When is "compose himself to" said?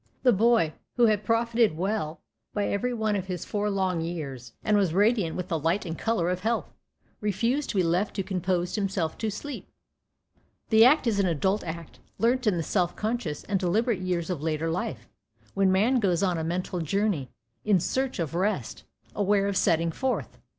8.23-9.29